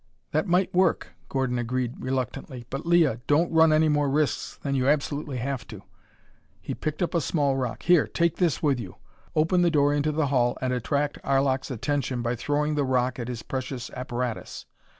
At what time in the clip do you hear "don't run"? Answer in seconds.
3.27-3.71